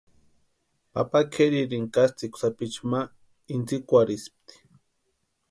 Papa 0.93 1.19
kʼeririni 1.33 1.89
katsʼïkwa 1.93 2.37
sapichu 2.41 2.83
ma 2.91 2.99
intsïkwarhispti. 3.53 4.53